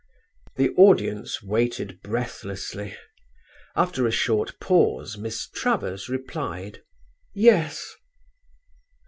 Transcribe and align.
The 0.55 0.71
audience 0.77 1.43
waited 1.43 2.01
breathlessly; 2.01 2.97
after 3.75 4.07
a 4.07 4.11
short 4.11 4.59
pause 4.59 5.15
Miss 5.15 5.47
Travers 5.47 6.09
replied: 6.09 6.81
"Yes." 7.35 7.97